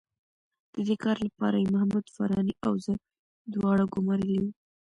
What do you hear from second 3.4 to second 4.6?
دواړه ګومارلي وو.